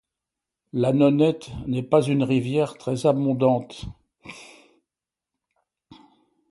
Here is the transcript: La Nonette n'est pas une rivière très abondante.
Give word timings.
La 0.73 0.93
Nonette 0.93 1.51
n'est 1.67 1.83
pas 1.83 2.01
une 2.07 2.23
rivière 2.23 2.75
très 2.75 3.05
abondante. 3.05 3.85